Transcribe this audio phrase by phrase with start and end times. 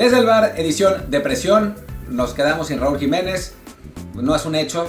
[0.00, 1.74] Desde el bar, edición de presión,
[2.08, 3.52] nos quedamos sin Raúl Jiménez.
[4.14, 4.86] No es un hecho,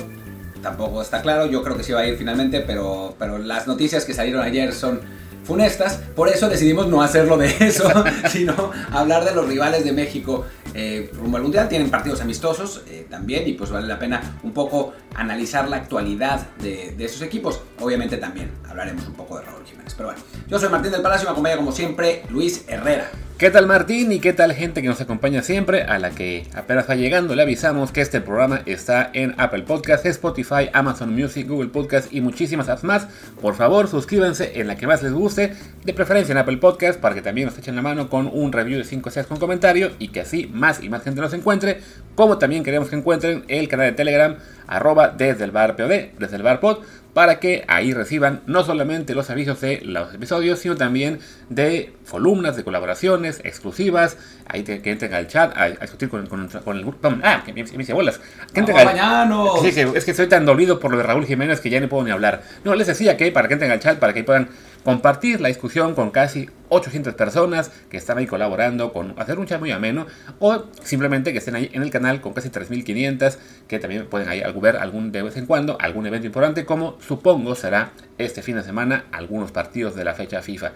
[0.64, 1.48] tampoco está claro.
[1.48, 4.72] Yo creo que sí va a ir finalmente, pero, pero las noticias que salieron ayer
[4.74, 5.02] son
[5.44, 6.00] funestas.
[6.16, 7.92] Por eso decidimos no hacerlo de eso,
[8.30, 11.68] sino hablar de los rivales de México eh, rumbo al Mundial.
[11.68, 16.48] Tienen partidos amistosos eh, también y pues vale la pena un poco analizar la actualidad
[16.60, 17.60] de, de, esos equipos.
[17.82, 19.94] Obviamente también hablaremos un poco de Raúl Jiménez.
[19.94, 23.12] Pero bueno, yo soy Martín del Palacio y me acompaña como siempre Luis Herrera.
[23.42, 25.82] ¿Qué tal Martín y qué tal gente que nos acompaña siempre?
[25.82, 30.06] A la que apenas va llegando le avisamos que este programa está en Apple Podcast,
[30.06, 33.08] Spotify, Amazon Music, Google Podcast y muchísimas apps más.
[33.42, 37.16] Por favor suscríbanse en la que más les guste, de preferencia en Apple Podcast para
[37.16, 40.10] que también nos echen la mano con un review de 5 6 con comentario y
[40.10, 41.82] que así más y más gente nos encuentre.
[42.14, 44.38] Como también queremos que encuentren el canal de Telegram
[44.68, 49.14] arroba desde el bar POD, desde el bar pod, para que ahí reciban no solamente
[49.14, 55.14] los avisos de los episodios, sino también de columnas, de colaboraciones exclusivas, ahí que entren
[55.14, 57.14] al chat a, discutir con, el grupo.
[57.24, 61.60] Ah, que entren al, sí, es que estoy tan dolido por lo de Raúl Jiménez
[61.60, 62.44] que ya no puedo ni hablar.
[62.64, 64.50] No, les decía que para que entren al chat, para que puedan
[64.84, 69.60] compartir la discusión con casi 800 personas que están ahí colaborando con hacer un chat
[69.60, 70.08] muy ameno
[70.40, 73.38] o simplemente que estén ahí en el canal con casi 3500
[73.68, 77.56] que también pueden ahí ver algún de vez en cuando algún evento importante como supongo
[77.56, 80.72] será este fin de semana algunos partidos de la fecha FIFA.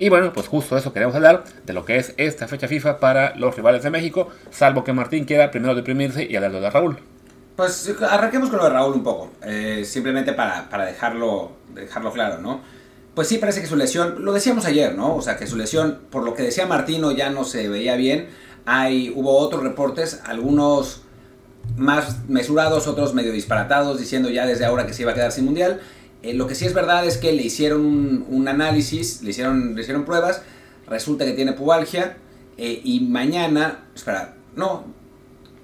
[0.00, 3.34] Y bueno, pues justo eso queremos hablar de lo que es esta fecha FIFA para
[3.34, 6.98] los rivales de México, salvo que Martín quiera primero deprimirse y hablar de Raúl.
[7.56, 12.38] Pues arranquemos con lo de Raúl un poco, eh, simplemente para, para dejarlo, dejarlo claro,
[12.38, 12.60] ¿no?
[13.18, 15.16] Pues sí parece que su lesión, lo decíamos ayer, ¿no?
[15.16, 18.28] O sea, que su lesión, por lo que decía Martino, ya no se veía bien.
[18.64, 21.00] Hay, hubo otros reportes, algunos
[21.76, 25.46] más mesurados, otros medio disparatados, diciendo ya desde ahora que se iba a quedar sin
[25.46, 25.80] mundial.
[26.22, 29.80] Eh, lo que sí es verdad es que le hicieron un, análisis, le hicieron, le
[29.80, 30.42] hicieron pruebas,
[30.86, 32.18] resulta que tiene pubalgia
[32.56, 34.84] eh, y mañana, espera, no,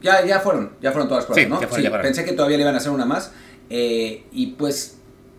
[0.03, 1.77] ya, ya fueron, ya fueron todas las pruebas, ¿no?
[1.77, 3.31] sí, pensé que todavía le iban a hacer una más
[3.71, 4.97] eh, y pues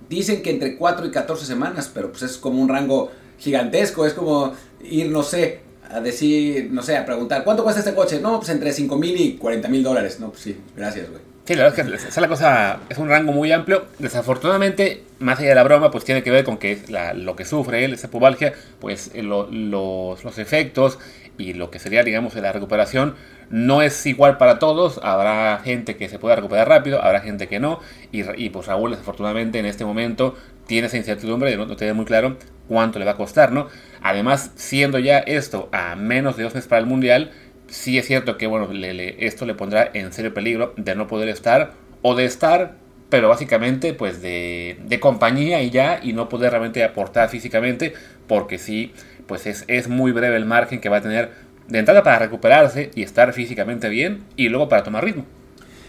[0.09, 4.13] dicen que entre 4 y 14 semanas, pero pues es como un rango gigantesco, es
[4.13, 8.19] como ir, no sé, a decir, no sé, a preguntar, ¿cuánto cuesta este coche?
[8.19, 10.19] No, pues entre 5 mil y 40 mil dólares.
[10.19, 11.21] No, pues sí, gracias, güey.
[11.45, 13.85] Sí, la verdad es que esa la cosa, es un rango muy amplio.
[13.99, 16.79] Desafortunadamente, más allá de la broma, pues tiene que ver con que
[17.16, 20.97] lo que sufre él, esa pubalgia, pues eh, los, los efectos
[21.38, 23.16] y lo que sería, digamos, la recuperación
[23.50, 27.59] no es igual para todos, habrá gente que se pueda recuperar rápido, habrá gente que
[27.59, 27.79] no,
[28.12, 30.35] y, pues Raúl desafortunadamente en este momento
[30.66, 32.38] tiene esa incertidumbre de no, no tener muy claro
[32.68, 33.68] cuánto le va a costar, ¿no?
[34.01, 37.31] Además, siendo ya esto a menos de dos meses para el Mundial,
[37.67, 41.73] sí es cierto que bueno, esto le pondrá en serio peligro de no poder estar
[42.02, 42.75] o de estar,
[43.09, 47.94] pero básicamente pues de, de compañía y ya, y no poder realmente aportar físicamente,
[48.28, 48.94] porque sí,
[49.27, 51.31] pues es, es muy breve el margen que va a tener
[51.67, 55.25] de entrada para recuperarse y estar físicamente bien y luego para tomar ritmo.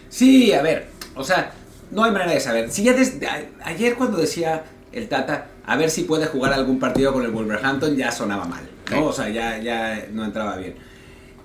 [0.08, 1.52] Sí, a ver, o sea,
[1.90, 2.70] no hay manera de saber.
[2.70, 3.28] Si ya desde
[3.62, 7.96] ayer cuando decía el Tata, a ver si puede jugar algún partido con el Wolverhampton,
[7.96, 9.06] ya sonaba mal, ¿no?
[9.06, 10.74] O sea, ya, ya no entraba bien.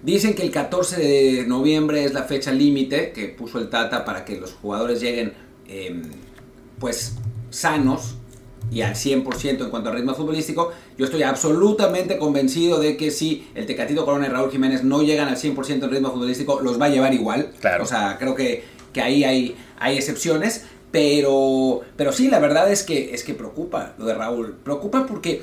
[0.03, 4.25] Dicen que el 14 de noviembre es la fecha límite que puso el Tata para
[4.25, 5.33] que los jugadores lleguen,
[5.67, 6.03] em,
[6.79, 7.17] pues,
[7.49, 8.17] sanos
[8.71, 13.47] y al 100% en cuanto al ritmo futbolístico, yo estoy absolutamente convencido de que si
[13.53, 16.85] el Tecatito Corona y Raúl Jiménez no llegan al 100% en ritmo futbolístico, los va
[16.85, 17.51] a llevar igual.
[17.59, 17.83] Claro.
[17.83, 22.83] O sea, creo que, que ahí hay, hay excepciones, pero, pero sí, la verdad es
[22.83, 24.55] que, es que preocupa lo de Raúl.
[24.63, 25.41] Preocupa porque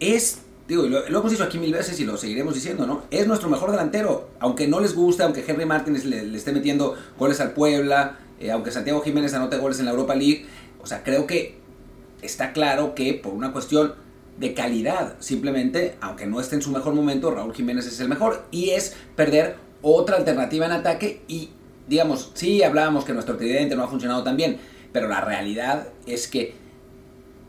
[0.00, 3.02] es digo, lo, hemos dicho aquí mil veces y lo seguiremos diciendo, ¿no?
[3.10, 4.30] Es nuestro mejor delantero.
[4.40, 8.70] Aunque no les guste, aunque Henry Martínez le, esté metiendo goles al Puebla, eh, aunque
[8.70, 10.46] Santiago Jiménez anote goles en la Europa League,
[10.82, 11.63] o sea, creo que
[12.24, 13.94] está claro que por una cuestión
[14.38, 18.44] de calidad, simplemente, aunque no esté en su mejor momento, Raúl Jiménez es el mejor
[18.50, 21.50] y es perder otra alternativa en ataque y,
[21.86, 24.58] digamos, sí hablábamos que nuestro tridente no ha funcionado tan bien,
[24.92, 26.54] pero la realidad es que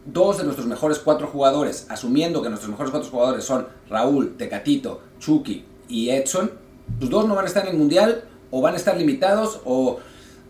[0.06, 5.02] dos de nuestros mejores cuatro jugadores, asumiendo que nuestros mejores cuatro jugadores son Raúl, Tecatito,
[5.20, 6.52] Chucky y Edson,
[7.00, 10.00] los dos no van a estar en el Mundial o van a estar limitados o,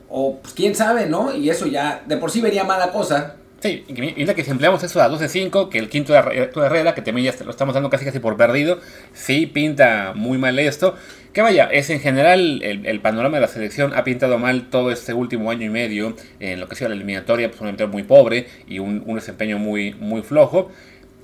[0.09, 1.33] o pues, quién sabe, ¿no?
[1.33, 4.83] Y eso ya de por sí vería mala cosa, Sí, y mira que si empleamos
[4.83, 8.05] eso a 12-5, que el quinto de Herrera, que también ya lo estamos dando casi
[8.05, 8.79] casi por perdido,
[9.11, 10.95] sí pinta muy mal esto.
[11.33, 15.15] Que vaya, es en general el, panorama de la selección ha pintado mal todo este
[15.15, 18.03] último año y medio en lo que ha sido la eliminatoria, pues un eliminatoria muy
[18.03, 20.69] pobre y un, desempeño muy, muy flojo.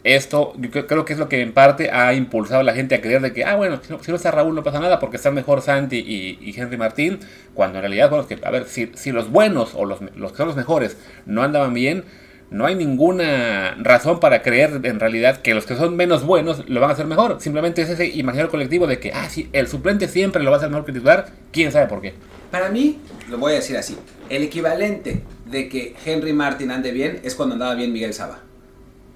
[0.03, 3.01] Esto yo creo que es lo que en parte ha impulsado a la gente a
[3.01, 5.61] creer de que, ah, bueno, si no, está Raúl no pasa nada porque están mejor
[5.61, 7.19] Santi y, Henry Martín,
[7.53, 10.37] cuando en realidad, bueno, que, a ver, si, si los buenos o los, los que
[10.37, 10.97] son los mejores
[11.27, 12.03] no andaban bien,
[12.51, 16.81] no hay ninguna razón para creer en realidad que los que son menos buenos lo
[16.81, 17.38] van a hacer mejor.
[17.39, 20.59] Simplemente es ese imaginario colectivo de que, ah, sí, el suplente siempre lo va a
[20.59, 22.13] hacer mejor que el titular, quién sabe por qué.
[22.51, 23.00] Para mí,
[23.30, 23.98] lo voy a decir así,
[24.30, 28.39] el equivalente de que Henry Martin ande bien es cuando andaba bien Miguel Saba.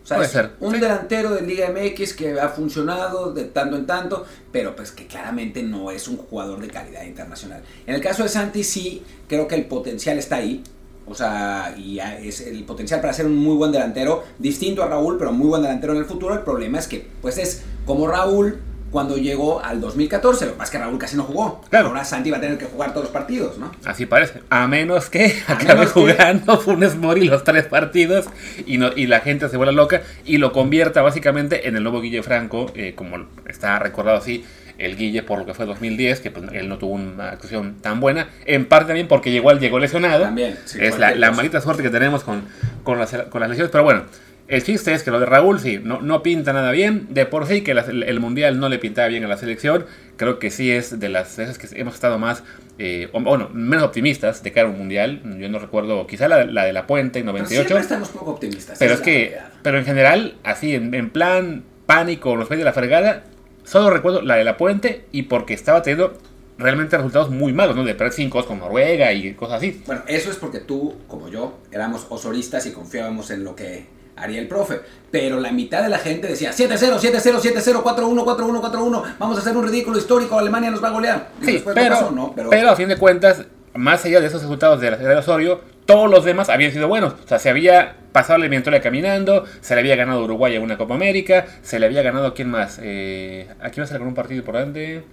[0.01, 0.79] O sea, Puede ser, un sí.
[0.79, 5.61] delantero de Liga MX que ha funcionado de tanto en tanto, pero pues que claramente
[5.61, 7.63] no es un jugador de calidad internacional.
[7.85, 10.63] En el caso de Santi sí, creo que el potencial está ahí.
[11.07, 15.17] O sea, y es el potencial para ser un muy buen delantero, distinto a Raúl,
[15.17, 16.33] pero muy buen delantero en el futuro.
[16.33, 18.59] El problema es que, pues es como Raúl
[18.91, 20.45] cuando llegó al 2014.
[20.45, 21.61] Lo que pasa es que Raúl casi no jugó.
[21.69, 21.89] Claro.
[21.89, 23.71] Ahora Santi va a tener que jugar todos los partidos, ¿no?
[23.83, 24.41] Así parece.
[24.49, 28.25] A menos que A acabe menos que- jugando Funes Mori los tres partidos
[28.65, 31.99] y, no, y la gente se vuelva loca y lo convierta básicamente en el nuevo
[32.01, 33.17] Guille Franco, eh, como
[33.47, 34.45] está recordado así
[34.77, 37.99] el Guille por lo que fue 2010, que pues, él no tuvo una actuación tan
[37.99, 40.23] buena, en parte también porque llegó, llegó lesionado.
[40.23, 41.37] También, sí, es la, la cosa.
[41.37, 42.43] maldita suerte que tenemos con,
[42.83, 44.03] con, las, con las lesiones, pero bueno.
[44.47, 47.07] El chiste es que lo de Raúl sí, no, no pinta nada bien.
[47.09, 49.87] De por sí que la- el, Mundial no le pintaba bien a la selección.
[50.17, 52.43] Creo que sí es de las veces que hemos estado más,
[52.77, 55.19] eh, o- bueno, menos optimistas de cara a un Mundial.
[55.39, 57.65] Yo no recuerdo, quizá la, la de la Puente en Pero 98.
[57.67, 58.77] siempre estamos poco optimistas.
[58.77, 59.49] Pero es que, realidad.
[59.63, 63.23] pero en general, así, en, en plan pánico, los pies de la fregada,
[63.65, 66.17] solo recuerdo la de la Puente y porque estaba teniendo
[66.57, 67.83] realmente resultados muy malos, ¿no?
[67.83, 69.81] De perder 5 con Noruega y cosas así.
[69.85, 73.85] Bueno, eso es porque tú, como yo, éramos osoristas y confiábamos en lo que
[74.15, 74.79] haría el profe.
[75.11, 79.03] Pero la mitad de la gente decía 7-0, 7-0, 7-0, 4-1, 4-1, 4-1.
[79.19, 80.39] Vamos a hacer un ridículo histórico.
[80.39, 81.29] Alemania nos va a golear.
[81.41, 82.33] Y Sí, pero, pasó, ¿no?
[82.33, 86.25] pero, a fin de cuentas, más allá de esos resultados de de Osorio, todos los
[86.25, 87.13] demás habían sido buenos.
[87.23, 90.77] O sea, se había pasado la eliminatoria caminando, se le había ganado Uruguay en una
[90.77, 92.79] Copa América, se le había ganado a quién más.
[92.81, 95.03] Eh, ¿A quién más se le ganó un partido importante?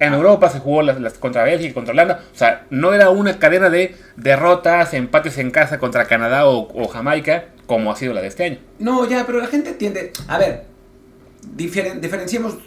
[0.00, 0.16] En Ah.
[0.16, 2.20] Europa se jugó las, las contra Bélgica, contra Holanda.
[2.34, 6.88] O sea, no era una cadena de derrotas, empates en casa contra Canadá o, o
[6.88, 8.58] Jamaica, como ha sido la de este año.
[8.80, 10.12] No, ya, pero la gente tiende.
[10.26, 10.64] A ver,
[11.56, 12.58] diferen- diferenciemos.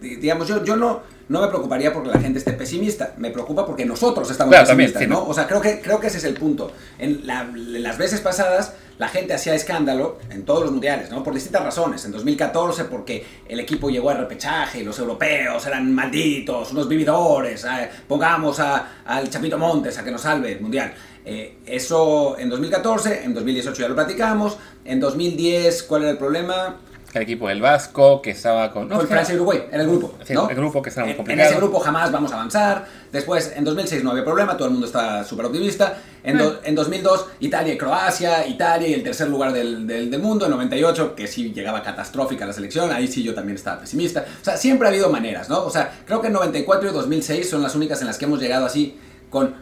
[0.00, 3.14] di- Digamos, yo, yo no, no me preocuparía porque la gente esté pesimista.
[3.16, 5.28] Me preocupa porque nosotros estamos Claro, también, pesimistas, sí, ¿no?
[5.28, 6.70] O sea, creo que, creo que ese es el punto.
[6.98, 11.24] En, la- en las veces pasadas, la gente hacía escándalo en todos los mundiales, ¿no?
[11.24, 12.04] Por distintas razones.
[12.04, 17.64] En 2014, porque el equipo llegó al repechaje y los europeos eran malditos, unos vividores.
[17.64, 20.92] eh, pongamos a- al Chapito Montes a que nos salve el mundial.
[21.24, 24.58] Eh, eso en 2014, en 2018 ya lo platicamos.
[24.84, 26.78] En 2010, ¿cuál era el problema?
[27.14, 28.88] El equipo del Vasco, que estaba con...
[28.88, 30.14] no, que Francia y Uruguay, era el grupo.
[30.24, 30.48] Sí, ¿no?
[30.48, 31.50] el grupo que estaba muy En- En complicado.
[31.50, 32.86] ese grupo jamás vamos a avanzar.
[33.12, 35.98] Después, en 2006 no había problema, todo el mundo está súper optimista.
[36.24, 40.20] En, do- en 2002, Italia y Croacia, Italia y el tercer lugar del, del- del
[40.22, 40.46] mundo.
[40.46, 44.24] En 98, que sí llegaba catastrófica la selección, ahí sí yo también estaba pesimista.
[44.40, 45.62] O sea, siempre ha habido maneras, ¿no?
[45.64, 48.40] O sea, creo que en 94 y 2006 son las únicas en las que hemos
[48.40, 48.98] llegado así
[49.28, 49.54] con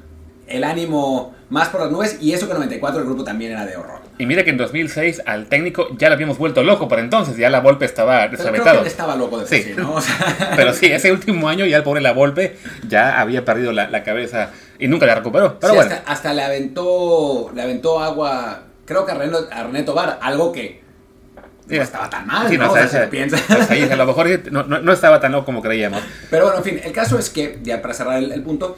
[0.51, 3.65] el ánimo más por las nubes y eso que en 94 el grupo también era
[3.67, 4.01] de horror.
[4.19, 7.49] Y mira que en 2006 al técnico ya lo habíamos vuelto loco por entonces, ya
[7.51, 8.37] la Volpe estaba él
[8.87, 9.63] estaba loco de Sí.
[9.63, 9.95] sí, ¿no?
[9.97, 12.57] O sea, Pero sí, ese último año ya el pobre la Volpe
[12.87, 15.59] ya había perdido la, la cabeza y nunca la recuperó.
[15.59, 19.63] Pero Sí, bueno, hasta, hasta le aventó le aventó agua, creo que a René, a
[19.65, 20.81] René Tobar, algo que
[21.69, 22.65] Sí, no estaba tan mal, sí, ¿no?
[22.65, 23.49] no, O o sea, sea, si lo piensas.
[23.49, 26.03] hasta ahí, a lo mejor no, no- no estaba tan loco como creíamos.
[26.29, 28.77] Pero bueno, en fin, el caso es que, ya para cerrar el, el punto,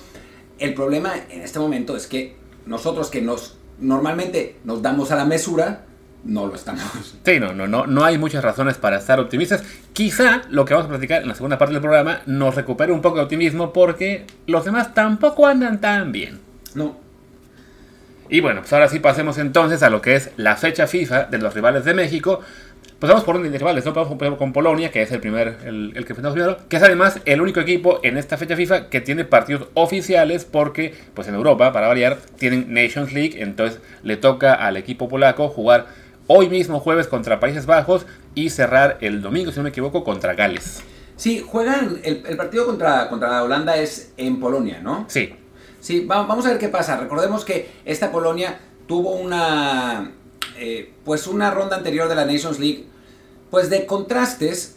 [0.63, 5.25] el problema en este momento es que nosotros que nos normalmente nos damos a la
[5.25, 5.85] mesura,
[6.25, 6.83] no lo estamos.
[7.25, 9.63] Sí, no, no, no, no hay muchas razones para estar optimistas.
[9.93, 13.01] Quizá lo que vamos a platicar en la segunda parte del programa nos recupere un
[13.01, 16.41] poco de optimismo porque los demás tampoco andan tan bien.
[16.75, 16.97] No.
[18.29, 21.39] Y bueno, pues ahora sí pasemos entonces a lo que es la fecha FIFA de
[21.39, 22.41] los rivales de México.
[23.03, 23.93] Pues vamos por orden de rivales, ¿no?
[23.93, 26.83] Vamos con- con Polonia, que es el primer, el, el que enfrentamos primero, que es
[26.85, 31.35] además el único equipo en esta fecha FIFA que tiene partidos oficiales porque, pues en
[31.35, 35.89] Europa, para variar, tienen Nations League, entonces le toca al equipo polaco jugar
[36.29, 38.07] hoy mismo jueves contra Países Bajos
[38.37, 40.85] y cerrar el domingo, si no me equivoco, contra Gales.
[41.17, 45.07] Sí, juegan, el, el partido contra, contra Holanda es en Polonia, ¿no?
[45.09, 45.35] Sí,
[45.81, 46.97] Sí, va- vamos a ver qué pasa.
[47.01, 50.13] Recordemos que esta Polonia tuvo una,
[50.57, 52.85] eh, pues una ronda anterior de la Nations League,
[53.53, 54.77] pues de contrastes.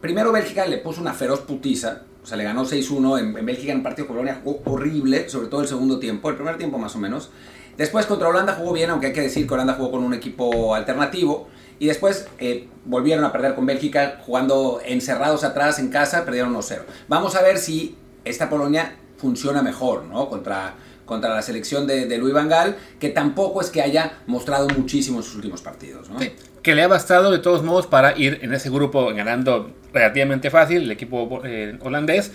[0.00, 3.78] Primero Bélgica le puso una feroz putiza, o sea, le ganó 6-1 en, Bélgica en
[3.78, 6.96] un partido con Polonia, jugó horrible, sobre todo el segundo tiempo, el primer tiempo más
[6.96, 7.30] o menos.
[7.78, 10.74] Después contra Holanda jugó bien, aunque hay que decir que Holanda jugó con un equipo
[10.74, 11.46] alternativo.
[11.78, 16.80] Y después eh, volvieron a perder con Bélgica, jugando encerrados atrás en casa, perdieron 1-0.
[17.06, 20.28] Vamos a ver si esta Polonia funciona mejor, ¿no?
[20.28, 20.74] Contra,
[21.06, 25.18] contra la selección de, de Louis Van Gaal, que tampoco es que haya mostrado muchísimo
[25.18, 26.18] en sus últimos partidos, ¿no?
[26.20, 26.32] Sí,
[26.62, 30.82] que le ha bastado de todos modos para ir en ese grupo ganando relativamente fácil
[30.82, 32.32] el equipo eh, holandés.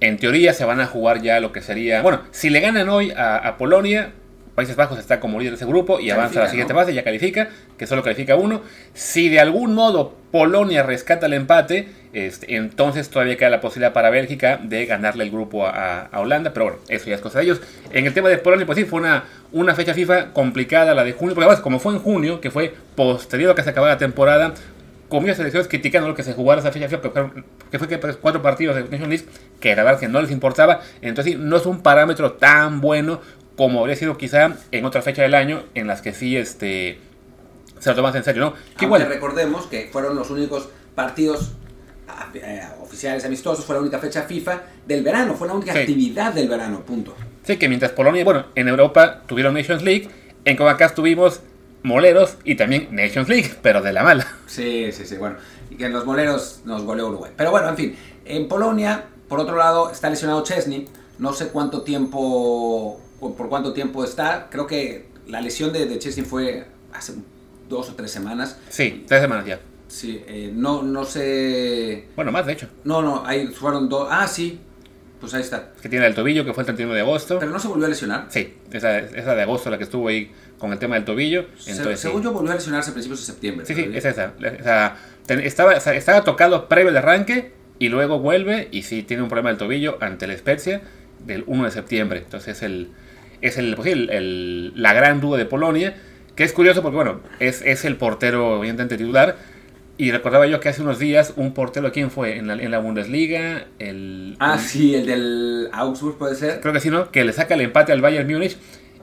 [0.00, 2.00] En teoría se van a jugar ya lo que sería...
[2.02, 4.12] Bueno, si le ganan hoy a, a Polonia,
[4.54, 7.02] Países Bajos está como líder de ese grupo y avanza a la siguiente fase, ya
[7.02, 7.48] califica,
[7.78, 8.62] que solo califica uno.
[8.92, 14.10] Si de algún modo Polonia rescata el empate, este, entonces todavía queda la posibilidad para
[14.10, 17.60] Bélgica de ganarle el grupo a, Holanda, pero bueno, eso ya es cosa de ellos.
[17.92, 21.12] En el tema de Polonia, pues sí, fue una, una fecha FIFA complicada la de
[21.12, 23.98] junio, porque además, como fue en junio, que fue posterior a que se acabara la
[23.98, 24.52] temporada,
[25.08, 27.30] con muchas selecciones criticando lo que se jugara esa fecha FIFA,
[27.70, 29.26] que fue que pues, cuatro partidos de Nation League,
[29.60, 33.20] que la verdad que no les importaba, entonces sí, no es un parámetro tan bueno
[33.56, 36.98] como habría sido quizá en otra fecha del año, en las que sí este,
[37.78, 38.54] se lo tomas en serio, ¿no?
[38.78, 41.52] Que igual recordemos que fueron los únicos partidos
[42.80, 46.80] oficiales amistosos, fue la única fecha FIFA del verano, fue la única actividad del verano,
[46.80, 47.14] punto.
[47.44, 50.08] Sí, que mientras Polonia, bueno, en Europa tuvieron Nations League,
[50.44, 51.40] en CONCACAF tuvimos
[51.82, 54.26] moleros y también Nations League, pero de la mala.
[54.46, 55.36] Sí, sí, sí, bueno.
[55.70, 57.32] Y que en los moleros nos goleó Uruguay.
[57.36, 57.96] Pero bueno, en fin.
[58.24, 60.86] En Polonia, por otro lado, está lesionado Chesney.
[61.18, 64.48] No sé cuánto tiempo, por cuánto tiempo está.
[64.50, 67.14] Creo que la lesión de, de Chesney fue hace
[67.68, 68.58] dos o tres semanas.
[68.68, 69.60] Sí, tres semanas ya.
[69.92, 72.06] Sí, eh, no, no sé...
[72.16, 72.66] Bueno, más de hecho.
[72.82, 74.08] No, no, ahí fueron dos...
[74.10, 74.58] Ah, sí,
[75.20, 75.74] pues ahí está.
[75.82, 77.38] Que tiene el tobillo, que fue el 31 de agosto.
[77.38, 78.24] Pero no se volvió a lesionar.
[78.30, 81.44] Sí, esa, esa de agosto la que estuvo ahí con el tema del tobillo.
[81.66, 83.66] Entonces, según yo volvió a lesionarse a principios de septiembre.
[83.66, 84.32] Sí, sí, es esa.
[85.28, 89.58] estaba, estaba tocado previo al arranque y luego vuelve y sí tiene un problema del
[89.58, 90.80] tobillo ante la Spezia
[91.18, 92.20] del 1 de septiembre.
[92.20, 92.88] Entonces es, el,
[93.42, 95.96] es el, pues el, la gran duda de Polonia,
[96.34, 99.52] que es curioso porque bueno, es, es el portero evidentemente titular
[99.98, 102.38] y recordaba yo que hace unos días un portero, ¿quién fue?
[102.38, 104.36] En la, en la Bundesliga, el...
[104.38, 106.60] Ah, sí, el del Augsburg puede ser.
[106.60, 107.10] Creo que sí, ¿no?
[107.10, 108.56] Que le saca el empate al Bayern Múnich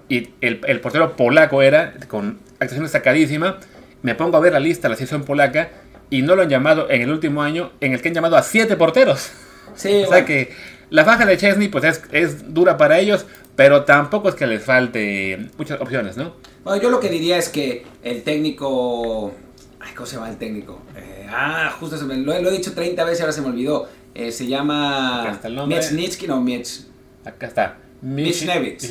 [0.09, 3.59] y el, el portero polaco era, con actuación destacadísima.
[4.01, 5.69] Me pongo a ver la lista la selección polaca
[6.09, 8.43] y no lo han llamado en el último año, en el que han llamado a
[8.43, 9.31] siete porteros.
[9.75, 10.51] Sí, o sea que
[10.89, 14.63] la baja de Chesney pues es, es, dura para ellos, pero tampoco es que les
[14.63, 16.33] falte muchas opciones, ¿no?
[16.63, 19.33] Bueno, yo lo que diría es que el técnico
[19.79, 20.79] Ay, ¿cómo se llama el técnico?
[20.95, 23.87] Eh, ah, justo se me, lo, he dicho 30 veces y ahora se me olvidó.
[24.13, 26.81] Eh, se llama Miechnitsky, no, Miech.
[27.23, 27.77] Acá está.
[28.01, 28.81] Miechnevich.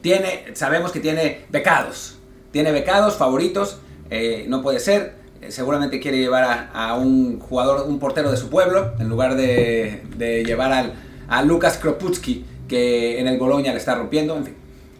[0.00, 2.16] Tiene, sabemos que tiene becados.
[2.50, 3.78] Tiene becados, favoritos.
[4.10, 5.14] Eh, no puede ser.
[5.48, 10.02] seguramente quiere llevar a, un jugador, un portero de su pueblo, en lugar de,
[10.46, 10.94] llevar al,
[11.28, 14.36] a Lucas Kroputski, que en el Boloña le está rompiendo.
[14.36, 14.54] En fin,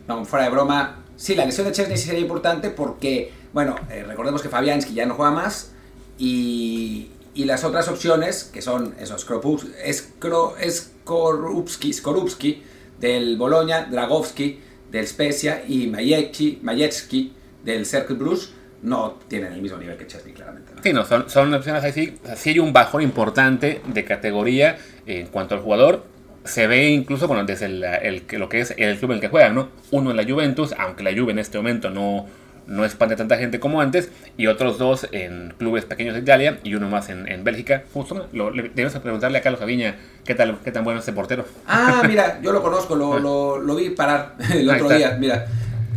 [0.06, 1.04] no, fuera de broma.
[1.16, 5.06] Sí, la lesión de Chesney sí sería importante porque bueno, eh, recordemos que Fabianski ya
[5.06, 5.72] no juega más
[6.18, 9.22] y, las otras opciones, que son esos
[11.92, 12.62] Skorupski,
[13.00, 17.32] del Bologna, Dragowski del Spezia y Majecki
[17.64, 18.50] del Cercle Bruce,
[18.82, 20.72] no tienen el mismo nivel que Chesney, claramente.
[20.82, 22.18] Sí, no, son, son opciones así.
[22.36, 26.04] Sí hay un bajón importante de categoría en cuanto al jugador.
[26.44, 29.54] Se ve incluso, bueno, desde el, lo que es el club en el que juegan,
[29.54, 29.68] ¿no?
[29.90, 32.26] Uno en la Juventus, aunque la Juve en este momento no,
[32.66, 36.74] no expande tanta gente como antes, y otros dos en clubes pequeños de Italia y
[36.74, 37.84] uno más en, Bélgica.
[37.92, 41.44] Justo, lo, debemos preguntarle a Carlos Aviña qué, tal, qué tan bueno es este portero.
[41.66, 45.46] Ah, mira, yo lo conozco, lo, lo, vi parar el otro día, mira.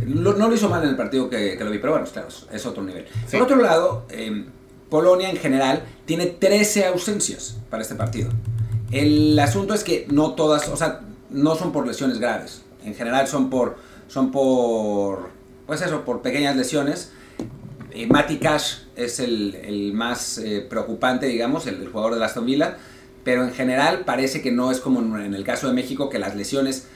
[0.06, 2.82] no lo hizo mal en el partido que, lo vi, pero bueno, claro, es otro
[2.82, 3.06] nivel.
[3.30, 4.46] Por otro lado, em,
[4.90, 8.30] Polonia en general tiene 13 ausencias para este partido.
[8.90, 12.62] El asunto es que no todas, o sea, no son por lesiones graves.
[12.84, 13.76] En general son por,
[14.08, 15.37] son por
[15.68, 17.12] pues eso, por pequeñas lesiones.
[17.92, 22.78] Eh, Matty Cash es el, más eh, preocupante, digamos, el, jugador de Aston Villa,
[23.22, 26.34] pero en general parece que no es como en el caso de México, que las
[26.34, 26.88] lesiones,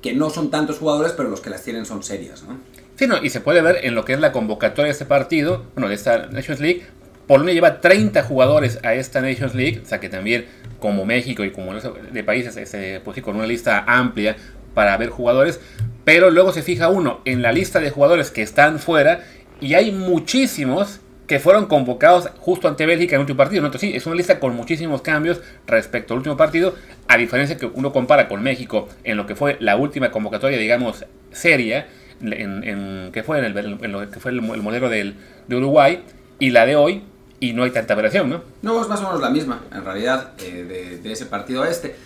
[0.00, 2.56] que no son tantos jugadores, pero los que las tienen son serias, ¿no?
[2.94, 5.64] Sí, no, y se puede ver en lo que es la convocatoria de este partido,
[5.74, 6.86] bueno, de esta Nations League,
[7.26, 10.46] Polonia lleva 30 jugadores a esta Nations League, o sea que también
[10.78, 14.36] como México y como de países, este, pues sí, con una lista amplia
[14.72, 15.60] para ver jugadores,
[16.04, 19.24] pero luego se fija uno en la lista de jugadores que están fuera
[19.60, 23.64] y hay muchísimos que fueron convocados justo ante Bélgica en el último partido.
[23.64, 26.74] Entonces, sí, es una lista con muchísimos cambios respecto al último partido,
[27.08, 31.06] a diferencia que uno compara con México en lo que fue la última convocatoria, digamos,
[31.30, 31.86] seria,
[32.20, 35.14] en, que fue en, el, lo que fue el, modelo del,
[35.48, 36.04] de Uruguay,
[36.38, 37.04] y la de hoy,
[37.40, 38.42] y no hay tanta variación, ¿no?
[38.62, 41.68] No, es más o menos la misma, en realidad, eh, de, de, ese partido a
[41.70, 41.96] este.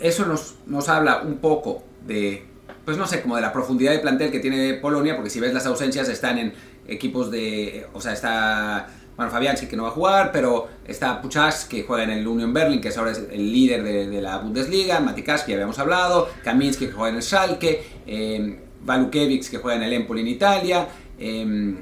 [0.00, 2.44] Eso nos, nos habla un poco de
[2.84, 5.54] pues no sé, como de la profundidad de plantel que tiene Polonia, porque si ves
[5.54, 6.52] las ausencias están en
[6.86, 11.64] equipos de, o sea, está, bueno, Fabianski que no va a jugar, pero está Puchas
[11.64, 15.42] que juega en el Union Berlin, que es ahora el líder de, la Bundesliga, Matikas
[15.42, 19.92] que ya habíamos hablado, Kaminski que juega en el Schalke, eh, que juega en el
[19.94, 20.88] Empoli en Italia,
[21.18, 21.76] em,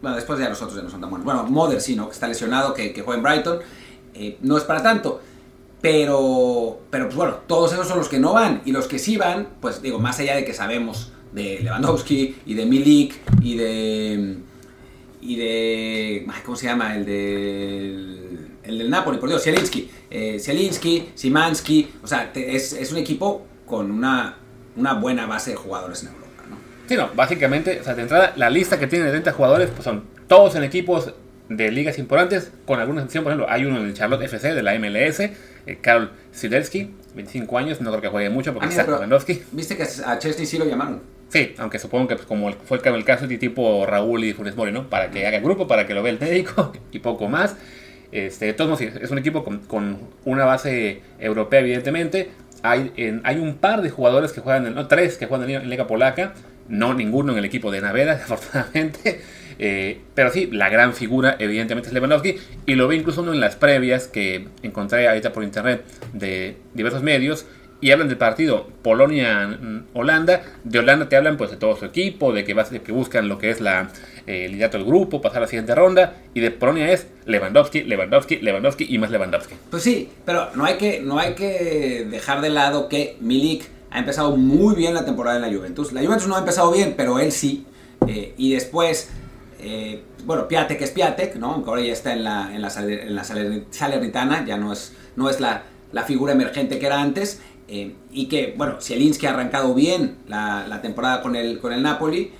[0.00, 1.24] bueno, después ya los otros ya no son tan buenos.
[1.24, 2.08] Bueno, Moder sí, ¿no?
[2.08, 3.60] Que está lesionado, que, que juega en Brighton.
[4.14, 5.20] Eh, no es para tanto.
[5.82, 8.62] Pero, pero pues bueno, todos esos son los que no van.
[8.64, 12.54] Y los que sí van, pues digo, más allá de que sabemos de Lewandowski y
[12.54, 14.36] de Milik y de
[15.20, 16.96] y de ¿cómo se llama?
[16.96, 22.92] el de el del Napoli, por Dios, Zielinski, eh, Zielinski, Simansky, o sea, es, es,
[22.92, 24.36] un equipo con una,
[24.76, 26.56] una buena base de jugadores en Europa, ¿no?
[26.86, 29.82] Sí, no, básicamente, o sea, de entrada, la lista que tiene de 30 jugadores pues
[29.82, 31.12] son todos en equipos
[31.48, 34.62] de ligas importantes, con alguna excepción, por ejemplo, hay uno en el Charlotte FC de
[34.62, 36.12] la MLS, eh, Karol
[37.14, 38.84] 25 años, no creo que juegue mucho porque ah, está.
[39.52, 41.00] Viste que a Chesney sí lo llamaron.
[41.32, 44.70] Sí, aunque supongo que pues, como fue el, caso de tipo Raúl y Funes Mori,
[44.70, 44.90] ¿no?
[44.90, 47.56] Para que haga grupo, para que lo vea el médico y poco más.
[48.12, 52.30] Este, de todos modos, es un equipo con, una base europea, evidentemente.
[52.62, 52.92] Hay,
[53.24, 56.34] hay un par de jugadores que juegan, no, tres que juegan en, Liga Polaca,
[56.68, 59.22] no ninguno en el equipo de Naveda, afortunadamente.
[59.58, 62.36] Eh, pero sí, la gran figura, evidentemente, es Lewandowski.
[62.66, 67.02] Y lo ve incluso uno en las previas que encontré ahorita por internet de diversos
[67.02, 67.46] medios
[67.82, 70.42] y hablan del partido Polonia-Holanda.
[70.62, 73.50] De Holanda te hablan pues de todo su equipo, de que, que buscan lo que
[73.50, 73.90] es la,
[74.26, 76.14] eh, el liderato del grupo, pasar a la siguiente ronda.
[76.32, 79.54] Y de Polonia es Lewandowski, Lewandowski, Lewandowski y más Lewandowski.
[79.68, 83.98] Pues sí, pero no hay que, no hay que dejar de lado que Milik ha
[83.98, 85.92] empezado muy bien la temporada en la Juventus.
[85.92, 87.66] La Juventus no ha empezado bien, pero él sí.
[88.06, 89.10] Eh, y después,
[89.62, 91.62] eh, bueno, Piatek es Piatek, ¿no?
[91.66, 95.62] Ahora ya está en la, en la, en Salernitana, ya no es, no es la,
[95.92, 97.40] la figura emergente que era antes.
[97.68, 102.32] Eh, y que, bueno, Zielinski ha arrancado bien la, temporada con el, con el Napoli.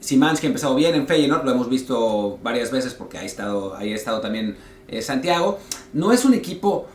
[0.00, 3.92] Simansky ha empezado bien en Feyenoord, lo hemos visto varias veces porque ha estado, ahí
[3.92, 4.56] ha estado también
[4.86, 5.58] eh, Santiago.
[5.92, 6.86] No es un equipo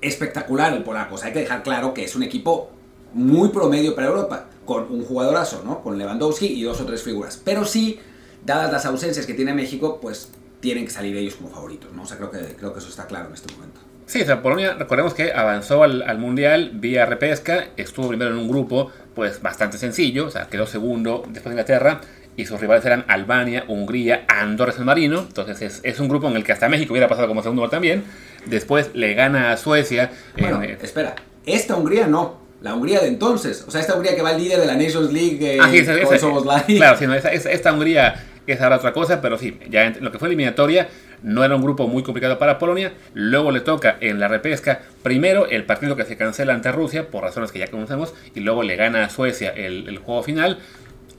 [0.00, 2.70] espectacular el polaco, hay que dejar claro que es un equipo
[3.12, 5.82] muy promedio para Europa, con un jugadorazo, ¿no?
[5.82, 7.40] Con Lewandowski y dos o tres figuras.
[7.44, 8.00] Pero sí,
[8.44, 10.30] dadas las ausencias que tiene México, pues
[10.60, 12.02] tienen que salir ellos como favoritos, ¿no?
[12.02, 13.80] O sea, creo que, creo que eso está claro en este momento.
[14.10, 18.48] Sí, o sea, Polonia, recordemos que avanzó al, Mundial vía repesca, estuvo primero en un
[18.48, 22.00] grupo pues bastante sencillo, o sea, quedó segundo después de Inglaterra,
[22.36, 26.34] y sus rivales eran Albania, Hungría, Andorra y San Marino, entonces es, un grupo en
[26.34, 28.02] el que hasta México hubiera pasado como segundo también,
[28.46, 30.10] después le gana a Suecia.
[30.36, 31.14] Bueno, eh, espera,
[31.46, 33.64] esta Hungría no, la Hungría de entonces.
[33.68, 36.76] O sea, esta Hungría que va al líder de la Nations League eh, ah, sí,
[36.76, 40.18] Claro, sí, no, esta Hungría es ahora otra cosa, pero sí, ya en lo que
[40.18, 40.88] fue eliminatoria
[41.22, 42.92] no era un grupo muy complicado para Polonia.
[43.14, 47.22] Luego le toca en la repesca primero el partido que se cancela ante Rusia por
[47.22, 50.58] razones que ya conocemos y luego le gana a Suecia el, juego final.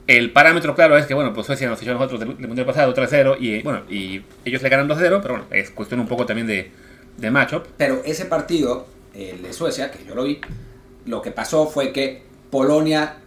[0.06, 2.92] El parámetro claro es que, bueno, pues Suecia nos echó a nosotros del, mundial pasado
[2.92, 6.46] 3-0 y, bueno, y ellos le ganan 2-0, pero bueno, es cuestión un poco también
[6.46, 6.72] de,
[7.16, 7.66] de matchup.
[7.76, 10.40] Pero ese partido, el de Suecia, que yo lo vi,
[11.06, 13.18] lo que pasó fue que Polonia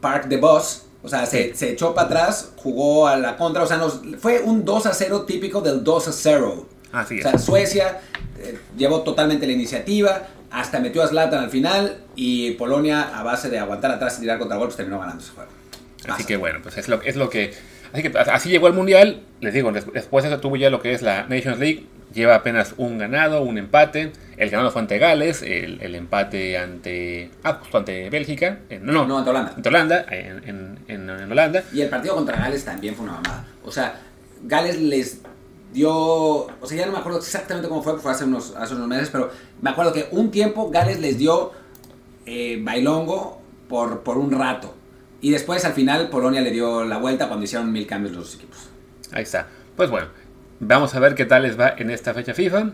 [0.00, 3.62] Park the Bus o sea, se, echó para atrás, jugó a la contra.
[3.62, 6.68] O sea, nos, fue un 2 a 0 típico del 2 a 0.
[6.92, 7.26] Así es.
[7.26, 8.00] O sea, Suecia
[8.38, 13.50] eh, llevó totalmente la iniciativa, hasta metió a Zlatan al final y Polonia, a base
[13.50, 15.50] de aguantar atrás y tirar contra golpes, terminó ganando ese juego.
[16.08, 17.52] Así que bueno, pues es lo, es lo que.
[17.92, 19.22] Así que así llegó al mundial.
[19.40, 22.98] Les digo, después eso tuvo ya lo que es la Nations League lleva apenas un
[22.98, 24.12] ganado, un empate.
[24.38, 27.30] El ganado fue ante Gales, el, empate ante.
[27.42, 28.60] Ah, justo ante Bélgica.
[28.80, 29.52] no, no, ante Holanda.
[29.56, 31.64] Ante Holanda, en, Holanda.
[31.72, 33.44] Y el partido contra Gales también fue una mamada.
[33.64, 34.00] O sea,
[34.44, 35.22] Gales les
[35.72, 35.90] dio.
[35.90, 39.10] O sea, ya no me acuerdo exactamente cómo fue, fue hace unos, hace unos meses,
[39.10, 41.50] pero me acuerdo que un tiempo Gales les dio
[42.24, 44.72] eh, bailongo por, por un rato.
[45.20, 48.68] Y después al final Polonia le dio la vuelta cuando hicieron mil cambios los equipos.
[49.10, 49.48] Ahí está.
[49.74, 50.08] Pues bueno,
[50.60, 52.72] Vamos a ver qué tal les va en esta fecha FIFA.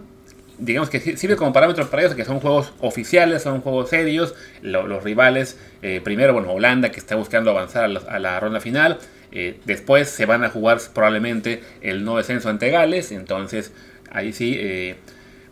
[0.59, 4.35] Digamos que sirve como parámetro para ellos, que son juegos oficiales, son juegos serios.
[4.63, 8.99] los rivales, eh, primero, bueno, Holanda, que está buscando avanzar a la, ronda final.
[9.33, 13.11] Eh, después se van a jugar probablemente el no descenso ante Gales.
[13.11, 13.73] Entonces,
[14.11, 14.97] ahí sí, eh,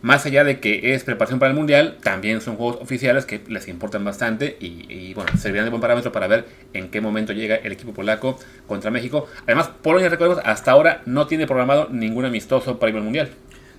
[0.03, 3.69] más allá de que es preparación para el Mundial, también son juegos oficiales que les
[3.69, 7.71] importan bastante y, bueno, servirán de buen parámetro para ver en qué momento llega el
[7.71, 8.37] equipo polaco
[8.67, 9.27] contra México.
[9.45, 13.29] Además, Polonia, recordemos, hasta ahora no tiene programado ningún amistoso para ir al Mundial.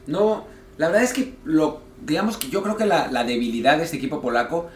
[0.07, 3.97] No, la verdad es que lo, digamos que yo creo que la, debilidad de este
[3.97, 4.69] equipo polaco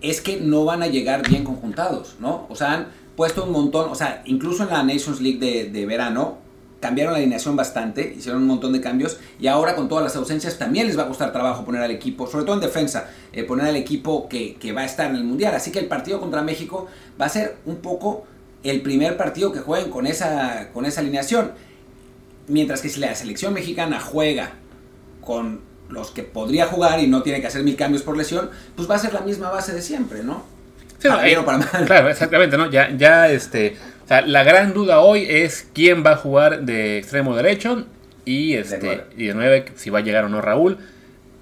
[0.00, 2.46] es que no van a llegar bien conjuntados, ¿no?
[2.48, 6.38] O sea, han puesto un montón, o sea, incluso en la Nations League de, verano,
[6.80, 10.58] cambiaron la alineación bastante, hicieron un montón de cambios y ahora con todas las ausencias
[10.58, 13.66] también les va a costar trabajo poner al equipo, sobre todo en defensa, eh, poner
[13.66, 15.54] al equipo que, va a estar en el Mundial.
[15.56, 16.86] Así que el partido contra México
[17.20, 18.24] va a ser un poco
[18.62, 21.52] el primer partido que jueguen con esa, con esa alineación.
[22.46, 24.52] Mientras que si la selección mexicana juega
[25.28, 25.60] con
[25.90, 28.94] los que podría jugar y no tiene que hacer mil cambios por lesión, pues va
[28.94, 30.42] a ser la misma base de siempre, ¿no?
[31.02, 31.84] para bien o para mal.
[31.84, 32.70] Claro, exactamente, ¿no?
[32.70, 33.76] Ya, ya este
[34.08, 37.84] la gran duda hoy es quién va a jugar de extremo derecho
[38.24, 40.78] y este de y de 9 si va a llegar o no Raúl.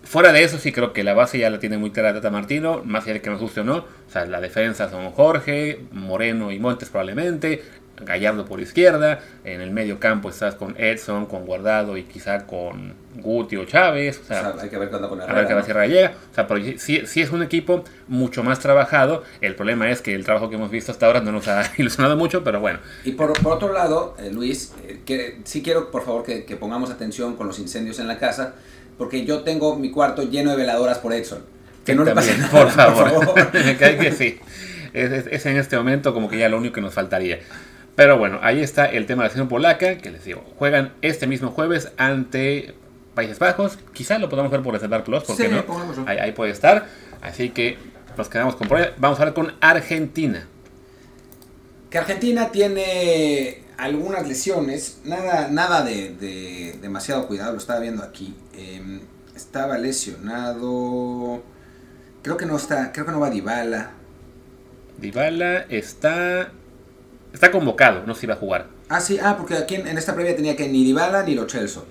[0.02, 2.82] Fuera de eso, sí creo que la base ya la tiene muy clara Tata Martino,
[2.84, 3.76] más allá de que nos guste o no.
[3.76, 7.62] O sea, la defensa son Jorge, Moreno y Montes probablemente.
[8.00, 12.94] Gallardo por izquierda, en el medio campo estás con Edson, con Guardado y quizá con
[13.14, 14.20] Guti o Chávez.
[14.20, 16.12] O sea, hay que ver cuándo con a ver qué va a hacer llega.
[16.30, 19.22] O sea, pero sí, sí, es un equipo mucho más trabajado.
[19.40, 22.16] El problema es que el trabajo que hemos visto hasta ahora no nos ha ilusionado
[22.16, 22.80] mucho, pero bueno.
[23.04, 26.56] Y por, por otro lado, eh, Luis, eh, que, sí quiero por favor que, que
[26.56, 28.54] pongamos atención con los incendios en la casa,
[28.98, 31.40] porque yo tengo mi cuarto lleno de veladoras por Edson.
[31.86, 33.12] Que no le pase nada, por favor.
[33.12, 33.50] Por favor.
[33.52, 34.38] que sí.
[34.92, 37.38] Es, es, es, en este momento como que ya lo único que nos faltaría.
[37.96, 41.26] Pero bueno, ahí está el tema de la selección polaca, que les digo, juegan este
[41.26, 42.74] mismo jueves ante
[43.14, 43.78] Países Bajos.
[43.94, 45.64] Quizá lo podamos ver por Reservar Plus, porque no?
[46.06, 46.86] Ahí, ahí, puede estar.
[47.22, 47.78] Así que
[48.16, 50.46] nos quedamos con Vamos a ver con Argentina.
[51.88, 58.34] Que Argentina tiene algunas lesiones, nada, nada de, demasiado cuidado, lo estaba viendo aquí.
[58.54, 59.00] Em,
[59.34, 61.42] estaba lesionado.
[62.22, 63.92] Creo que no está, creo que no va Dybala.
[64.98, 66.50] Dybala está
[67.36, 68.64] Está convocado, no se iba a jugar.
[68.88, 71.86] Ah, sí, ah, porque aquí en, esta previa tenía que ni Dybala ni Lo Celso.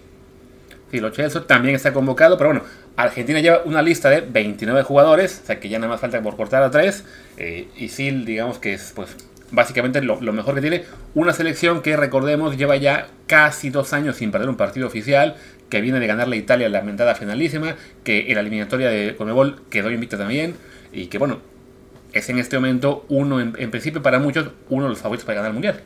[0.90, 2.64] Sí, Lo Celso también está convocado, pero bueno,
[2.96, 6.36] Argentina lleva una lista de 29 jugadores, o sea que ya nada más falta por
[6.36, 7.04] cortar a 3.
[7.38, 9.16] Eh, y sí, digamos que es pues
[9.52, 10.86] básicamente lo, mejor que tiene.
[11.14, 15.36] Una selección que recordemos lleva ya casi dos años sin perder un partido oficial,
[15.70, 19.62] que viene de ganarle a Italia la lamentada finalísima, que en la eliminatoria de Conmebol
[19.70, 20.56] quedó invicta también,
[20.92, 21.38] y que bueno,
[22.16, 25.50] es en este momento uno, en, principio para muchos, uno de los favoritos para ganar
[25.50, 25.82] el mundial.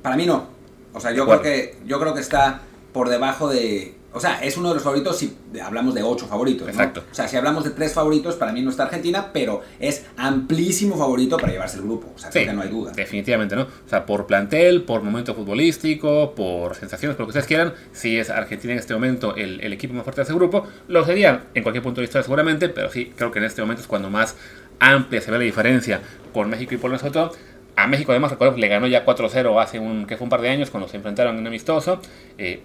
[0.00, 0.46] Para mí no.
[0.92, 3.94] O sea, yo creo que yo creo que está por debajo de.
[4.12, 6.68] O sea, es uno de los favoritos si hablamos de ocho favoritos.
[6.68, 7.04] Exacto.
[7.10, 10.96] O sea, si hablamos de tres favoritos, para mí no está Argentina, pero es amplísimo
[10.96, 12.08] favorito para llevarse el grupo.
[12.16, 12.90] O sea, que no hay duda.
[12.90, 13.62] Definitivamente, ¿no?
[13.62, 18.18] O sea, por plantel, por momento futbolístico, por sensaciones, por lo que ustedes quieran, si
[18.18, 21.44] es Argentina en este momento el, el equipo más fuerte de ese grupo, lo sería
[21.54, 24.10] en cualquier punto de historia seguramente, pero sí, creo que en este momento es cuando
[24.10, 24.34] más
[24.80, 26.00] amplia se ve la diferencia
[26.32, 27.38] con México y por nosotros.
[27.76, 30.48] A México además recuerdo le ganó ya 4-0 hace un, que fue un par de
[30.48, 32.00] años cuando se enfrentaron en amistoso.
[32.36, 32.62] Eh,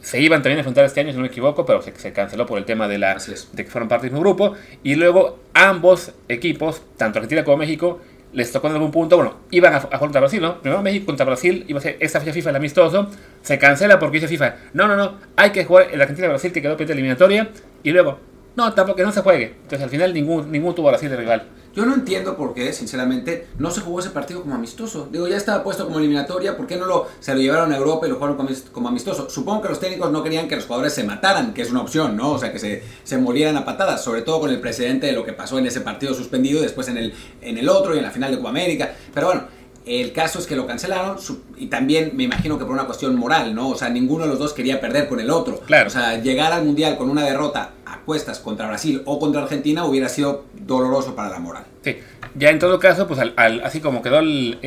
[0.00, 2.46] se iban también a enfrentar este año, si no me equivoco, pero se, se canceló
[2.46, 4.54] por el tema de, la, de que fueron parte del mismo grupo.
[4.82, 8.00] Y luego ambos equipos, tanto Argentina como México,
[8.32, 10.60] les tocó en algún punto, bueno, iban a, jugar contra Brasil, ¿no?
[10.60, 13.10] Primero México contra Brasil, iba a ser esta fecha FIFA el amistoso,
[13.42, 16.72] se cancela porque dice FIFA, no, no, no, hay que jugar el Argentina-Brasil que quedó
[16.76, 17.48] pendiente eliminatoria,
[17.82, 18.20] y luego,
[18.56, 19.54] no, tampoco que no se juegue.
[19.62, 21.48] Entonces al final ningún, ningún tuvo Brasil de rival.
[21.74, 25.10] Yo no entiendo por qué, sinceramente, no se jugó ese partido como amistoso.
[25.12, 28.06] Digo, ya estaba puesto como eliminatoria, ¿por qué no lo, se lo llevaron a Europa
[28.06, 28.38] y lo jugaron
[28.72, 29.28] como, amistoso?
[29.28, 32.16] Supongo que los técnicos no querían que los jugadores se mataran, que es una opción,
[32.16, 32.32] ¿no?
[32.32, 35.22] O sea, que se, se molieran a patadas, sobre todo con el precedente de lo
[35.22, 38.04] que pasó en ese partido suspendido y después en el, en el otro y en
[38.04, 38.94] la final de Copa América.
[39.12, 39.42] Pero bueno,
[39.84, 41.16] el caso es que lo cancelaron
[41.56, 43.68] y también me imagino que por una cuestión moral, ¿no?
[43.68, 45.60] O sea, ninguno de los dos quería perder con el otro.
[45.60, 45.86] Claro.
[45.88, 47.72] O sea, llegar al Mundial con una derrota
[48.42, 51.64] contra Brasil o contra Argentina hubiera sido doloroso para la moral.
[51.82, 51.96] Sí.
[52.34, 54.58] Ya en todo caso, pues al, así como quedó el,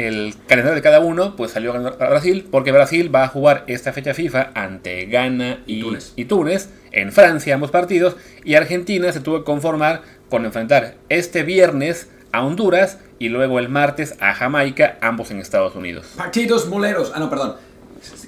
[0.48, 4.14] calendario de cada uno, pues salió a Brasil, porque Brasil va a jugar esta fecha
[4.14, 6.14] FIFA ante Ghana y, Túnez.
[6.16, 11.44] y Túnez, en Francia ambos partidos, y Argentina se tuvo que conformar con enfrentar este
[11.44, 16.08] viernes a Honduras y luego el martes a Jamaica, ambos en Estados Unidos.
[16.16, 17.12] Partidos moleros.
[17.14, 17.56] Ah, no, perdón.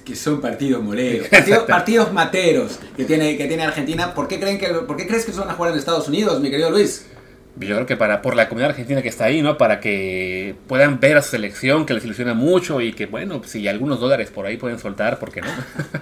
[0.04, 1.28] Que son partidos moleros.
[1.68, 4.14] partidos materos que tiene, que tiene Argentina.
[4.14, 6.40] ¿Por qué, creen que, ¿Por qué crees que se van a jugar en Estados Unidos,
[6.40, 7.06] mi querido Luis?
[7.56, 9.58] Yo creo que para, por la comunidad argentina que está ahí, ¿no?
[9.58, 13.68] Para que puedan ver a su selección, que les ilusiona mucho y que, bueno, si
[13.68, 15.48] algunos dólares por ahí pueden soltar, ¿por qué no?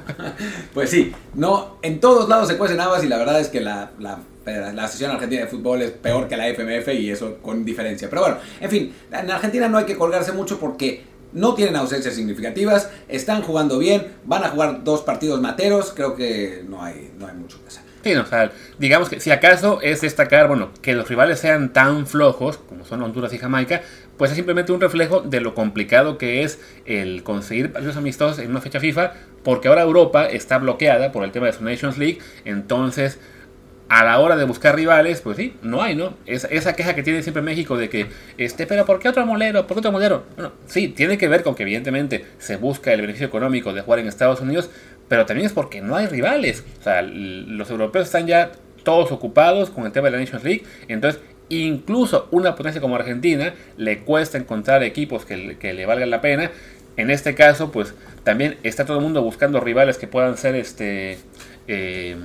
[0.74, 3.90] pues sí, no, en todos lados se cuecen habas y la verdad es que la,
[3.98, 8.09] la, la Asociación Argentina de Fútbol es peor que la FMF y eso con diferencia.
[8.09, 12.14] Pero bueno, en fin, en Argentina no hay que colgarse mucho porque no tienen ausencias
[12.14, 17.26] significativas, están jugando bien, van a jugar dos partidos materos, creo que no hay, no
[17.26, 17.90] hay mucho que hacer.
[18.02, 22.06] Sí, o sea, digamos que si acaso es destacar, bueno, que los rivales sean tan
[22.06, 23.82] flojos como son Honduras y Jamaica,
[24.16, 28.50] pues es simplemente un reflejo de lo complicado que es el conseguir partidos amistosos en
[28.50, 29.12] una fecha FIFA,
[29.42, 33.18] porque ahora Europa está bloqueada por el tema de su Nations League, entonces
[33.90, 36.14] a la hora de buscar rivales, pues sí, no hay, ¿no?
[36.24, 38.07] Es, esa queja que tiene siempre México de que,
[38.38, 39.66] este, pero ¿por qué otro molero?
[39.66, 40.26] ¿Por qué otro molero?
[40.37, 43.98] Bueno, sí, tiene que ver con que evidentemente se busca el beneficio económico de jugar
[43.98, 44.70] en Estados Unidos,
[45.09, 46.64] pero también es porque no hay rivales.
[46.79, 48.53] O sea, los europeos están ya
[48.85, 53.55] todos ocupados con el tema de la Nations League, entonces incluso una potencia como Argentina
[53.76, 56.53] le cuesta encontrar equipos que, que le valgan la pena.
[56.96, 61.18] En este caso, pues también está todo el mundo buscando rivales que puedan ser este...
[61.66, 62.16] Eh,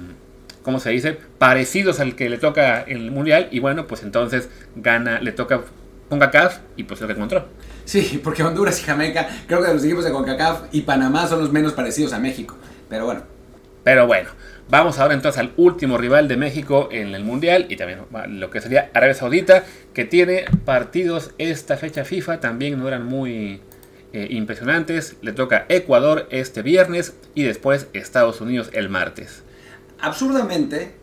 [0.65, 1.15] ¿cómo se dice?
[1.37, 3.47] Parecidos al que le toca el Mundial.
[3.51, 5.61] Y bueno, pues entonces gana, le toca
[6.09, 7.45] CONCACAF y pues lo que encontró.
[7.85, 11.51] Sí, porque Honduras y Jamaica, creo que los equipos de CONCACAF y Panamá son los
[11.51, 12.57] menos parecidos a México.
[12.89, 13.21] Pero bueno.
[13.83, 14.29] Pero bueno,
[14.67, 17.99] vamos ahora entonces al último rival de México en el Mundial y también
[18.29, 23.61] lo que sería Arabia Saudita, que tiene partidos esta fecha FIFA, también no eran muy
[24.13, 25.17] eh, impresionantes.
[25.21, 29.44] Le toca Ecuador este viernes y después Estados Unidos el martes.
[29.99, 30.93] Absurdamente,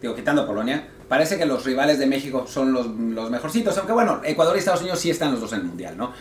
[0.00, 4.20] digo, quitando Polonia, parece que los rivales de México son los, los mejorcitos, aunque bueno,
[4.24, 6.12] Ecuador y Estados Unidos sí están los dos en el Mundial, ¿no?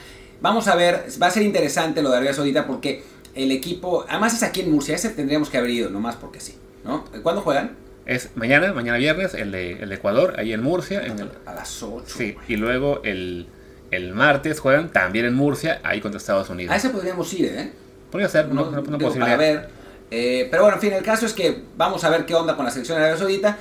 [0.42, 3.04] Vamos a ver, va a ser interesante lo de Arabia Saudita porque
[3.36, 6.56] el equipo, además es aquí en Murcia, ese tendríamos que haber ido, nomás porque sí,
[6.84, 7.06] ¿no?
[7.24, 7.78] ¿Cuándo juegan?
[8.06, 11.06] Es mañana, mañana viernes, el de, el Ecuador, ahí en Murcia.
[11.06, 12.06] En a las 8.
[12.08, 13.48] Sí, y luego el,
[13.92, 16.74] el, martes juegan también en Murcia, ahí contra Estados Unidos.
[16.74, 17.72] A ese podríamos ir, ¿eh?
[18.10, 19.70] Podría ser, no, no, no, Para ver.
[20.12, 22.66] Eh, pero bueno, en fin, el caso es que vamos a ver qué onda con
[22.66, 23.58] la selección de Arabia Saudita.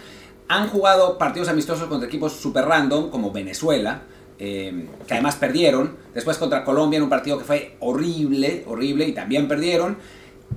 [0.48, 4.02] Han jugado partidos amistosos contra equipos super random, como Venezuela,
[4.40, 5.96] eh, que además perdieron.
[6.12, 9.96] Después contra Colombia en un partido que fue horrible, horrible, y también perdieron.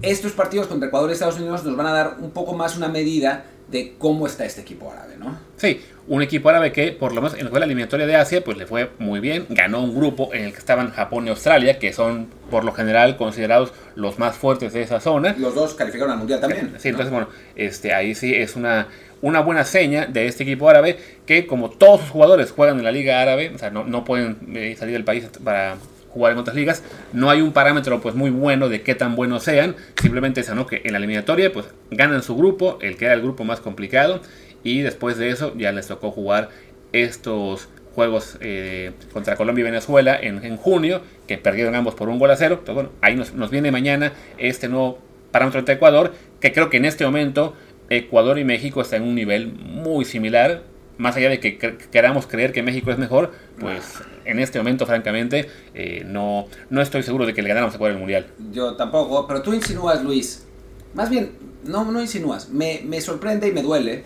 [0.02, 2.88] Estos partidos contra Ecuador y Estados Unidos nos van a dar un poco más una
[2.88, 5.38] medida de cómo está este equipo árabe, ¿no?
[5.58, 8.66] Sí, un equipo árabe que por lo menos en la eliminatoria de Asia pues le
[8.66, 12.28] fue muy bien, ganó un grupo en el que estaban Japón y Australia, que son
[12.52, 15.36] por lo general considerados los más fuertes de esa zona.
[15.38, 16.74] Los dos calificaron al mundial también.
[16.78, 18.88] Sí, entonces bueno, este ahí sí es una
[19.22, 22.92] una buena seña de este equipo árabe que como todos sus jugadores juegan en la
[22.92, 25.78] liga árabe, o sea, no, no pueden eh, salir del país para
[26.14, 29.44] jugar en otras ligas, no hay un parámetro pues muy bueno de qué tan buenos
[29.44, 30.68] sean, simplemente es ¿no?
[30.68, 34.22] que en la eliminatoria pues ganan su grupo, el que era el grupo más complicado,
[34.64, 36.50] y después de eso ya les tocó jugar
[36.94, 42.32] estos juegos eh, contra Colombia y Venezuela en, junio, que perdieron ambos por un gol
[42.32, 42.56] a cero.
[42.60, 45.00] Entonces, bueno, ahí nos, nos viene mañana este nuevo
[45.32, 47.56] parámetro de Ecuador, que creo que en este momento
[47.90, 50.64] Ecuador y México están en un nivel muy similar.
[50.98, 53.84] Más allá de que queramos creer que México es mejor, pues
[54.26, 57.96] en este momento, francamente, eh, no, no estoy seguro de que le ganáramos a Ecuador
[57.96, 58.28] el Mundial.
[58.52, 60.46] Yo tampoco, pero tú insinúas, Luis.
[60.94, 61.32] Más bien,
[61.64, 62.50] no, no insinúas.
[62.50, 64.04] Me, me sorprende y me duele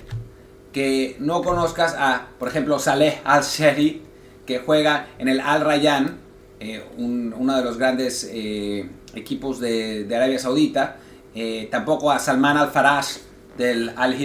[0.72, 4.02] que no conozcas a, por ejemplo, Saleh Al-Sheri,
[4.46, 6.20] que juega en el Al Rayyan,
[6.60, 10.98] eh, uno de los grandes eh, equipos de, de, Arabia Saudita.
[11.70, 13.06] tampoco a Salman Al-Faraj,
[13.58, 14.16] del Al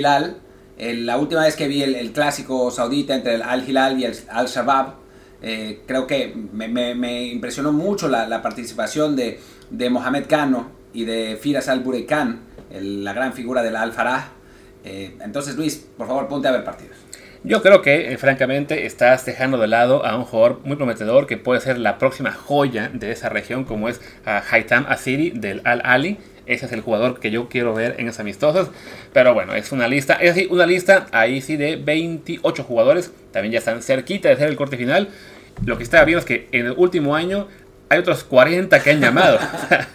[0.79, 4.47] La última vez que vi el, clásico saudita entre el Al Hilal y el Al
[4.47, 4.95] Shabab,
[5.43, 9.39] eh, creo que me, impresionó mucho la, participación de,
[9.91, 14.33] Mohamed Kano y de Firas Al Burekan, la gran figura del Al Farah.
[14.85, 16.97] Eh, entonces, Luis, por favor, ponte a ver partidos.
[17.45, 21.37] Yo creo que, eh, francamente, estás dejando de lado a un jugador muy prometedor que
[21.37, 25.83] puede ser la próxima joya de esa región, como es a Haitam Asiri del Al
[25.85, 26.19] Ali.
[26.47, 28.69] Ese es el jugador que yo quiero ver en esas amistosas.
[29.13, 33.13] Pero bueno, es una lista, es decir, una lista ahí sí de 28 jugadores.
[33.33, 35.09] También ya están cerquita de ser el corte final.
[35.65, 37.49] Lo que está viendo es que en el último año
[37.89, 39.39] hay otros 40 que han llamado.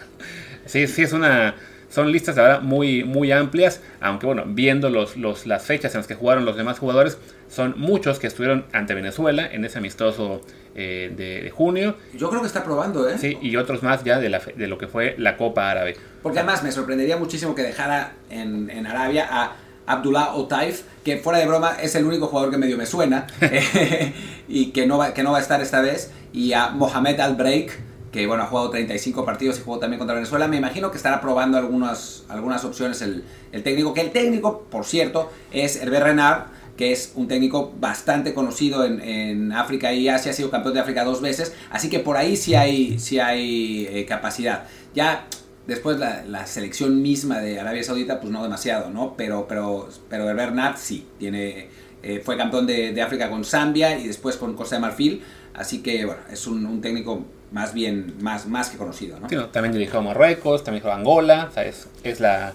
[0.65, 1.55] sí, sí, es una,
[1.89, 5.99] son listas de verdad muy, muy amplias, aunque bueno, viendo los, los, las fechas en
[5.99, 7.17] las que jugaron los demás jugadores,
[7.49, 10.41] son muchos que estuvieron ante Venezuela en ese amistoso
[10.75, 11.95] eh, de, junio.
[12.13, 13.17] Yo creo que está probando, ¿eh?
[13.17, 15.95] Sí, y otros más ya de, la, de lo que fue la Copa Árabe.
[16.21, 19.55] Porque además me sorprendería muchísimo que dejara en, en Arabia a
[19.87, 23.25] Abdullah Otaif, que fuera de broma es el único jugador que medio me suena
[24.47, 27.71] y que no, va, que no va a estar esta vez, y a Mohamed Al-Breik,
[28.11, 30.47] que bueno, ha jugado 35 partidos y jugó también contra Venezuela.
[30.47, 34.85] Me imagino que estará probando algunas, algunas opciones el, el técnico, que el técnico, por
[34.85, 36.45] cierto, es Hervé Renard,
[36.77, 40.81] que es un técnico bastante conocido en, en, África y Asia, ha sido campeón de
[40.81, 44.65] África dos veces, así que por ahí sí hay, sí hay eh, capacidad.
[44.93, 45.25] Ya
[45.65, 49.15] después la, la, selección misma de Arabia Saudita, pues no demasiado, ¿no?
[49.17, 51.67] Pero, pero, pero Renard sí, tiene,
[52.03, 55.23] eh, fue campeón de, de, África con Zambia y después con Costa de Marfil,
[55.55, 59.29] así que bueno, es un, técnico más bien, más, más que conocido, ¿no?
[59.29, 62.53] Sí, también dirigió a Marruecos, también dirigió a Angola, es, es la,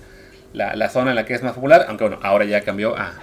[0.52, 3.14] la, la, zona en la que es más popular, aunque bueno, ahora ya cambió a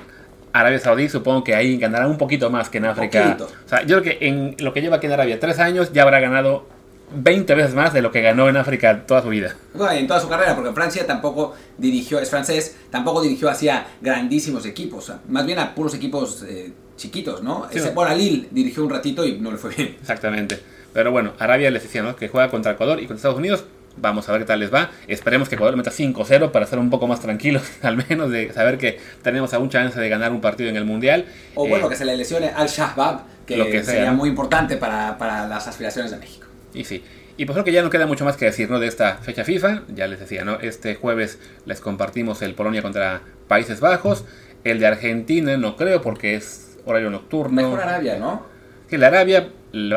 [0.53, 3.37] Arabia Saudí, supongo que ahí ganará un poquito más que en África.
[3.39, 6.03] O sea, yo creo que en lo que lleva aquí en Arabia tres años ya
[6.03, 6.67] habrá ganado
[7.11, 9.55] 20 veces más de lo que ganó en África toda su vida.
[9.73, 13.87] Bueno, en toda su carrera, porque en Francia tampoco dirigió, es francés, tampoco dirigió hacia
[14.01, 17.67] grandísimos equipos, más bien a puros equipos eh, chiquitos, ¿no?
[17.71, 19.97] Sí, Ese, bueno, a Lille dirigió un ratito y no le fue bien.
[19.99, 20.59] Exactamente.
[20.93, 22.15] Pero bueno, Arabia les decía, ¿no?
[22.15, 23.63] Que juega contra Ecuador y contra Estados Unidos.
[24.01, 24.91] Vamos a ver qué tal les va.
[25.07, 28.77] Esperemos que Ecuador meta 5-0 para estar un poco más tranquilos, al menos de saber
[28.77, 31.25] que tenemos aún chance de ganar un partido en el Mundial.
[31.55, 34.11] O bueno, eh, que se le lesione al Shahbab, que, lo que sería sea.
[34.11, 36.47] muy importante para, para, las aspiraciones de México.
[36.73, 37.03] Y sí.
[37.37, 38.79] Y pues creo que ya no queda mucho más que decir ¿no?
[38.79, 39.83] de esta fecha FIFA.
[39.95, 40.59] Ya les decía, ¿no?
[40.59, 44.25] Este jueves les compartimos el Polonia contra Países Bajos.
[44.65, 47.61] El de Argentina no creo porque es horario nocturno.
[47.61, 48.45] Mejor Arabia, ¿no?
[48.89, 49.47] Que la Arabia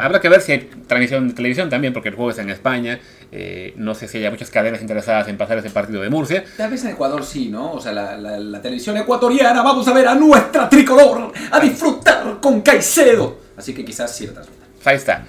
[0.01, 3.01] habrá que ver si hay transmisión de televisión también, porque el juego es en España.
[3.35, 6.45] Eh, no sé si hay muchas cadenas interesadas en pasar ese partido de Murcia.
[6.55, 7.73] Tal vez en Ecuador sí, ¿no?
[7.73, 13.39] O sea, la, televisión ecuatoriana, vamos a ver a nuestra tricolor, a disfrutar con Caicedo.
[13.57, 14.69] Así que quizás transmitan.
[14.85, 15.25] Ahí está.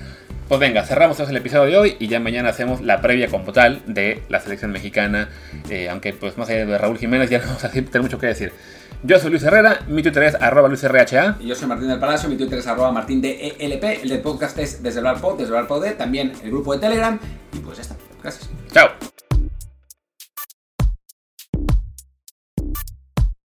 [0.53, 3.81] Pues venga, cerramos el episodio de hoy y ya mañana hacemos la previa como tal
[3.87, 5.27] de la selección mexicana.
[5.67, 8.27] Eh, aunque pues más allá de Raúl Jiménez ya no vamos a tener mucho que
[8.27, 8.53] decir.
[9.01, 11.37] Yo soy Luis Herrera, mi Twitter es arroba luisrha.
[11.39, 14.03] Y yo soy Martín del Palacio, mi Twitter es arroba martín de ELP.
[14.03, 17.19] El del podcast es desde el Pod, desde el Pod, también el grupo de Telegram.
[17.51, 17.95] Y pues ya está.
[18.21, 18.47] Gracias.
[18.71, 19.12] Chao.